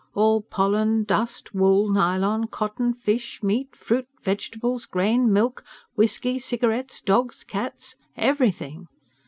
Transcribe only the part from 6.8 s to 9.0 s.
dogs, cats everything!